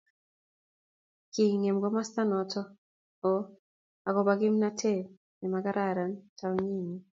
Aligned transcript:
Kigingem 1.31 1.77
komostanoto 1.83 2.61
oo 3.29 3.41
agoba 4.07 4.33
kimnatet 4.39 5.01
nemagararan 5.41 6.11
taunenyi 6.37 6.97